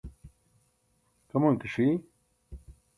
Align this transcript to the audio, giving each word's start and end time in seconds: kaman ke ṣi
kaman 1.29 1.55
ke 1.61 1.67
ṣi 1.73 1.87